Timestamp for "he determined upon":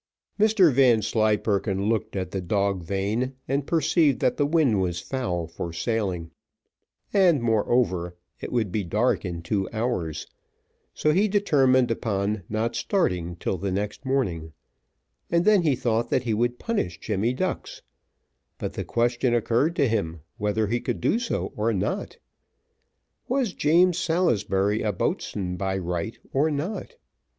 11.13-12.41